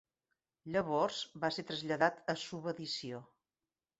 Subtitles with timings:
[0.75, 3.23] Llavors va ser traslladat a subedició.